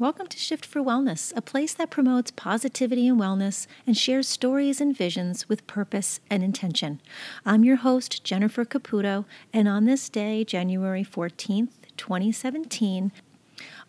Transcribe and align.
Welcome 0.00 0.28
to 0.28 0.38
Shift 0.38 0.64
for 0.64 0.80
Wellness, 0.80 1.30
a 1.36 1.42
place 1.42 1.74
that 1.74 1.90
promotes 1.90 2.30
positivity 2.30 3.06
and 3.06 3.20
wellness 3.20 3.66
and 3.86 3.94
shares 3.94 4.26
stories 4.26 4.80
and 4.80 4.96
visions 4.96 5.46
with 5.46 5.66
purpose 5.66 6.20
and 6.30 6.42
intention. 6.42 7.02
I'm 7.44 7.64
your 7.64 7.76
host, 7.76 8.24
Jennifer 8.24 8.64
Caputo, 8.64 9.26
and 9.52 9.68
on 9.68 9.84
this 9.84 10.08
day, 10.08 10.42
January 10.42 11.04
14th, 11.04 11.72
2017, 11.98 13.12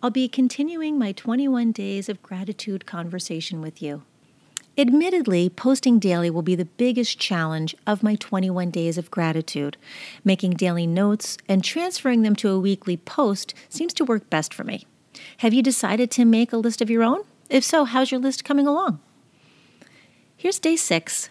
I'll 0.03 0.09
be 0.09 0.27
continuing 0.27 0.99
my 0.99 1.13
21 1.13 1.71
days 1.71 2.09
of 2.09 2.21
gratitude 2.21 2.85
conversation 2.85 3.61
with 3.61 3.81
you. 3.81 4.03
Admittedly, 4.77 5.47
posting 5.47 5.97
daily 5.97 6.29
will 6.29 6.41
be 6.41 6.55
the 6.55 6.65
biggest 6.65 7.19
challenge 7.19 7.73
of 7.87 8.03
my 8.03 8.15
21 8.15 8.69
days 8.69 8.97
of 8.97 9.09
gratitude. 9.11 9.77
Making 10.25 10.55
daily 10.55 10.85
notes 10.85 11.37
and 11.47 11.63
transferring 11.63 12.23
them 12.23 12.35
to 12.35 12.49
a 12.49 12.59
weekly 12.59 12.97
post 12.97 13.53
seems 13.69 13.93
to 13.93 14.03
work 14.03 14.29
best 14.29 14.53
for 14.53 14.65
me. 14.65 14.85
Have 15.37 15.53
you 15.53 15.61
decided 15.61 16.11
to 16.11 16.25
make 16.25 16.53
a 16.53 16.57
list 16.57 16.81
of 16.81 16.89
your 16.89 17.03
own? 17.03 17.23
If 17.49 17.63
so, 17.63 17.85
how's 17.85 18.11
your 18.11 18.19
list 18.19 18.45
coming 18.45 18.67
along? 18.67 18.99
Here's 20.37 20.59
day 20.59 20.75
six 20.75 21.29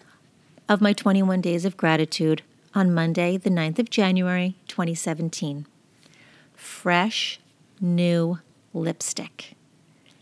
of 0.69 0.81
my 0.81 0.93
21 0.93 1.41
days 1.41 1.65
of 1.65 1.77
gratitude 1.77 2.43
on 2.73 2.93
Monday, 2.93 3.37
the 3.37 3.49
9th 3.49 3.79
of 3.79 3.89
January, 3.89 4.55
2017. 4.67 5.65
Fresh, 6.55 7.39
new 7.81 8.39
lipstick. 8.73 9.55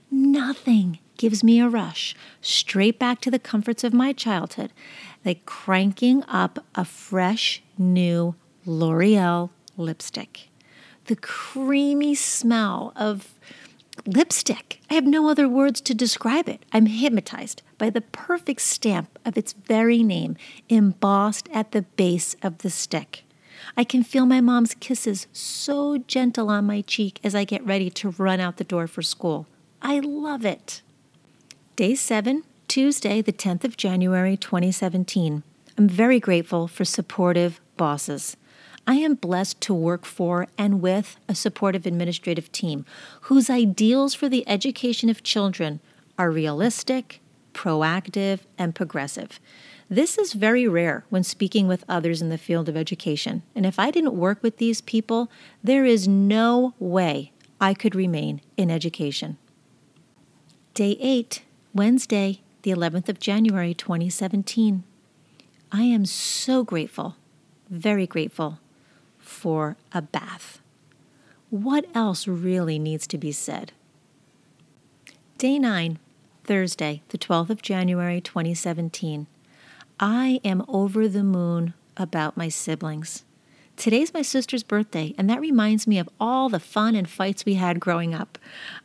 Nothing 0.09 0.99
gives 1.17 1.43
me 1.43 1.59
a 1.59 1.69
rush 1.69 2.15
straight 2.41 2.97
back 2.97 3.21
to 3.21 3.29
the 3.29 3.37
comforts 3.37 3.83
of 3.83 3.93
my 3.93 4.13
childhood, 4.13 4.71
like 5.23 5.45
cranking 5.45 6.23
up 6.27 6.65
a 6.73 6.85
fresh, 6.85 7.61
new 7.77 8.35
L'Oreal 8.65 9.49
lipstick. 9.77 10.48
The 11.09 11.15
creamy 11.15 12.13
smell 12.13 12.93
of 12.95 13.33
lipstick. 14.05 14.79
I 14.91 14.93
have 14.93 15.07
no 15.07 15.27
other 15.27 15.49
words 15.49 15.81
to 15.81 15.95
describe 15.95 16.47
it. 16.47 16.63
I'm 16.71 16.85
hypnotized 16.85 17.63
by 17.79 17.89
the 17.89 18.01
perfect 18.01 18.61
stamp 18.61 19.17
of 19.25 19.35
its 19.35 19.53
very 19.53 20.03
name 20.03 20.37
embossed 20.69 21.49
at 21.51 21.71
the 21.71 21.81
base 21.81 22.35
of 22.43 22.59
the 22.59 22.69
stick. 22.69 23.23
I 23.75 23.83
can 23.85 24.03
feel 24.03 24.27
my 24.27 24.39
mom's 24.39 24.75
kisses 24.75 25.25
so 25.33 25.97
gentle 25.97 26.47
on 26.47 26.67
my 26.67 26.81
cheek 26.81 27.19
as 27.23 27.33
I 27.33 27.43
get 27.43 27.65
ready 27.65 27.89
to 27.89 28.11
run 28.11 28.39
out 28.39 28.57
the 28.57 28.63
door 28.63 28.85
for 28.85 29.01
school. 29.01 29.47
I 29.81 30.01
love 30.01 30.45
it. 30.45 30.83
Day 31.75 31.95
7, 31.95 32.43
Tuesday, 32.67 33.23
the 33.23 33.33
10th 33.33 33.63
of 33.63 33.77
January, 33.77 34.37
2017. 34.37 35.41
I'm 35.75 35.89
very 35.89 36.19
grateful 36.19 36.67
for 36.67 36.85
supportive 36.85 37.59
bosses. 37.79 38.37
I 38.85 38.95
am 38.95 39.15
blessed 39.15 39.61
to 39.61 39.73
work 39.73 40.05
for 40.05 40.47
and 40.57 40.81
with 40.81 41.17
a 41.27 41.33
supportive 41.33 41.85
administrative 41.85 42.51
team 42.51 42.85
whose 43.21 43.49
ideals 43.49 44.13
for 44.13 44.27
the 44.27 44.47
education 44.47 45.09
of 45.09 45.23
children 45.23 45.79
are 46.17 46.29
realistic, 46.29 47.21
proactive, 47.53 48.41
and 48.57 48.75
progressive. 48.75 49.39
This 49.89 50.17
is 50.17 50.33
very 50.33 50.67
rare 50.67 51.05
when 51.09 51.23
speaking 51.23 51.67
with 51.67 51.85
others 51.87 52.21
in 52.21 52.29
the 52.29 52.37
field 52.37 52.67
of 52.67 52.75
education, 52.75 53.41
and 53.55 53.65
if 53.65 53.79
I 53.79 53.89
didn't 53.89 54.13
work 54.13 54.43
with 54.43 54.57
these 54.57 54.81
people, 54.81 55.31
there 55.63 55.85
is 55.85 56.07
no 56.07 56.73
way 56.77 57.31
I 57.61 57.73
could 57.73 57.95
remain 57.95 58.41
in 58.57 58.69
education. 58.69 59.37
Day 60.73 60.97
8, 60.99 61.43
Wednesday, 61.73 62.41
the 62.61 62.71
11th 62.71 63.09
of 63.09 63.19
January 63.19 63.73
2017. 63.73 64.83
I 65.71 65.83
am 65.83 66.05
so 66.05 66.63
grateful, 66.63 67.15
very 67.69 68.07
grateful 68.07 68.59
for 69.17 69.77
a 69.91 70.01
bath. 70.01 70.59
What 71.49 71.85
else 71.95 72.27
really 72.27 72.79
needs 72.79 73.07
to 73.07 73.17
be 73.17 73.31
said? 73.31 73.71
Day 75.37 75.57
9, 75.57 75.99
Thursday, 76.43 77.01
the 77.09 77.17
12th 77.17 77.49
of 77.49 77.61
January 77.61 78.21
2017. 78.21 79.27
I 79.99 80.39
am 80.43 80.63
over 80.67 81.07
the 81.07 81.23
moon 81.23 81.73
about 81.97 82.37
my 82.37 82.49
siblings. 82.49 83.23
Today's 83.75 84.13
my 84.13 84.21
sister's 84.21 84.63
birthday, 84.63 85.15
and 85.17 85.29
that 85.29 85.39
reminds 85.39 85.87
me 85.87 85.99
of 85.99 86.09
all 86.19 86.49
the 86.49 86.59
fun 86.59 86.95
and 86.95 87.09
fights 87.09 87.45
we 87.45 87.53
had 87.53 87.79
growing 87.79 88.13
up. 88.13 88.37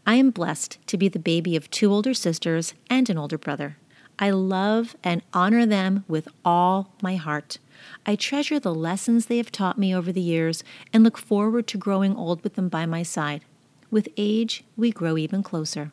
I 0.06 0.14
am 0.14 0.30
blessed 0.30 0.78
to 0.86 0.96
be 0.96 1.08
the 1.08 1.18
baby 1.18 1.56
of 1.56 1.70
two 1.70 1.92
older 1.92 2.14
sisters 2.14 2.74
and 2.88 3.10
an 3.10 3.18
older 3.18 3.36
brother. 3.36 3.76
I 4.18 4.30
love 4.30 4.96
and 5.02 5.22
honor 5.32 5.66
them 5.66 6.04
with 6.06 6.28
all 6.44 6.92
my 7.02 7.16
heart. 7.16 7.58
I 8.06 8.16
treasure 8.16 8.60
the 8.60 8.74
lessons 8.74 9.26
they 9.26 9.38
have 9.38 9.50
taught 9.50 9.78
me 9.78 9.94
over 9.94 10.12
the 10.12 10.20
years 10.20 10.62
and 10.92 11.02
look 11.02 11.18
forward 11.18 11.66
to 11.68 11.78
growing 11.78 12.14
old 12.16 12.42
with 12.42 12.54
them 12.54 12.68
by 12.68 12.86
my 12.86 13.02
side. 13.02 13.42
With 13.90 14.08
age, 14.16 14.64
we 14.76 14.90
grow 14.90 15.16
even 15.18 15.42
closer. 15.42 15.92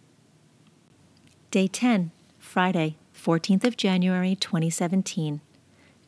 Day 1.49 1.67
10, 1.67 2.11
Friday, 2.37 2.97
14th 3.15 3.63
of 3.63 3.77
January 3.77 4.35
2017. 4.35 5.41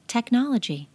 Technology. 0.07 0.89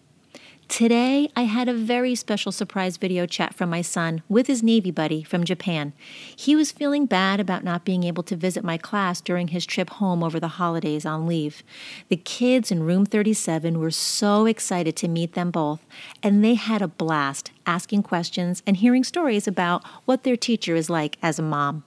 Today, 0.69 1.31
I 1.35 1.43
had 1.45 1.67
a 1.67 1.75
very 1.75 2.15
special 2.15 2.53
surprise 2.53 2.99
video 2.99 3.25
chat 3.25 3.55
from 3.55 3.71
my 3.71 3.81
son 3.81 4.23
with 4.29 4.47
his 4.49 4.63
Navy 4.63 4.91
buddy 4.91 5.23
from 5.23 5.43
Japan. 5.43 5.95
He 6.37 6.55
was 6.55 6.73
feeling 6.73 7.07
bad 7.07 7.41
about 7.41 7.65
not 7.65 7.87
being 7.87 8.05
able 8.05 8.23
to 8.25 8.37
visit 8.37 8.63
my 8.63 8.77
class 8.77 9.23
during 9.23 9.49
his 9.49 9.65
trip 9.65 9.89
home 9.89 10.23
over 10.23 10.39
the 10.39 10.47
holidays 10.49 11.07
on 11.07 11.27
leave. 11.27 11.63
The 12.11 12.17
kids 12.17 12.71
in 12.71 12.83
room 12.83 13.07
37 13.07 13.79
were 13.79 13.91
so 13.91 14.45
excited 14.45 14.95
to 14.97 15.09
meet 15.09 15.33
them 15.33 15.51
both, 15.51 15.81
and 16.23 16.45
they 16.45 16.55
had 16.55 16.83
a 16.83 16.89
blast 16.89 17.51
asking 17.67 18.03
questions 18.03 18.63
and 18.67 18.77
hearing 18.77 19.05
stories 19.05 19.49
about 19.49 19.83
what 20.05 20.23
their 20.23 20.37
teacher 20.37 20.77
is 20.77 20.91
like 20.91 21.17
as 21.23 21.39
a 21.39 21.43
mom. 21.43 21.83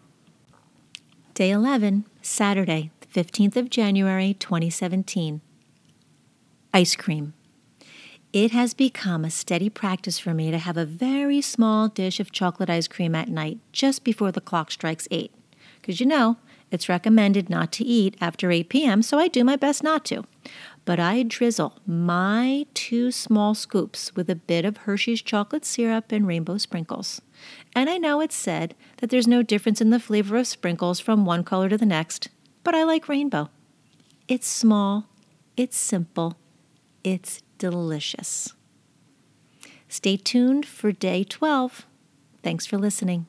Day 1.35 1.51
11, 1.51 2.05
Saturday, 2.23 2.89
15th 3.13 3.55
of 3.55 3.69
January 3.69 4.33
2017. 4.33 5.39
Ice 6.73 6.95
cream. 6.95 7.33
It 8.33 8.51
has 8.51 8.73
become 8.73 9.25
a 9.25 9.29
steady 9.29 9.69
practice 9.69 10.17
for 10.17 10.33
me 10.33 10.51
to 10.51 10.57
have 10.57 10.77
a 10.77 10.85
very 10.85 11.41
small 11.41 11.89
dish 11.89 12.17
of 12.21 12.31
chocolate 12.31 12.69
ice 12.69 12.87
cream 12.87 13.13
at 13.13 13.27
night 13.27 13.59
just 13.73 14.05
before 14.05 14.31
the 14.31 14.39
clock 14.39 14.71
strikes 14.71 15.05
8. 15.11 15.33
Because 15.81 15.99
you 15.99 16.05
know, 16.05 16.37
it's 16.71 16.87
recommended 16.87 17.49
not 17.49 17.73
to 17.73 17.83
eat 17.83 18.15
after 18.21 18.49
8 18.49 18.69
p.m., 18.69 19.01
so 19.01 19.19
I 19.19 19.27
do 19.27 19.43
my 19.43 19.57
best 19.57 19.83
not 19.83 20.05
to. 20.05 20.23
But 20.85 20.97
I 20.97 21.23
drizzle 21.23 21.81
my 21.85 22.65
two 22.73 23.11
small 23.11 23.53
scoops 23.53 24.15
with 24.15 24.29
a 24.29 24.35
bit 24.35 24.63
of 24.63 24.77
Hershey's 24.77 25.21
chocolate 25.21 25.65
syrup 25.65 26.13
and 26.13 26.25
rainbow 26.25 26.57
sprinkles. 26.57 27.21
And 27.75 27.89
I 27.89 27.97
know 27.97 28.21
it's 28.21 28.35
said 28.35 28.75
that 28.97 29.09
there's 29.09 29.27
no 29.27 29.43
difference 29.43 29.81
in 29.81 29.89
the 29.89 29.99
flavor 29.99 30.37
of 30.37 30.47
sprinkles 30.47 31.01
from 31.01 31.25
one 31.25 31.43
color 31.43 31.67
to 31.67 31.77
the 31.77 31.85
next, 31.85 32.29
but 32.63 32.75
I 32.75 32.83
like 32.83 33.09
rainbow. 33.09 33.49
It's 34.29 34.47
small, 34.47 35.07
it's 35.57 35.75
simple, 35.75 36.37
it's 37.03 37.41
delicious. 37.61 38.55
Stay 39.87 40.17
tuned 40.17 40.65
for 40.65 40.91
day 40.91 41.23
12. 41.23 41.85
Thanks 42.41 42.65
for 42.65 42.79
listening. 42.79 43.27